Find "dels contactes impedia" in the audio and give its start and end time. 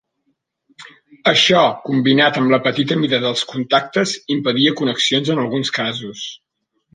3.27-4.73